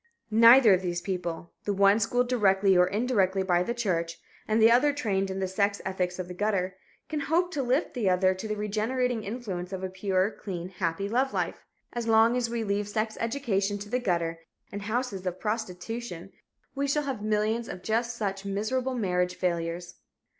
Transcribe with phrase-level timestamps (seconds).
[0.33, 4.71] Neither of these people the one schooled directly or indirectly by the church and the
[4.71, 6.75] other trained in the sex ethics of the gutter
[7.07, 11.07] can hope to lift the other to the regenerating influences of a pure, clean, happy
[11.07, 11.67] love life.
[11.93, 14.39] As long as we leave sex education to the gutter
[14.71, 16.31] and houses of prostitution,
[16.73, 19.97] we shall have millions of just such miserable marriage failures.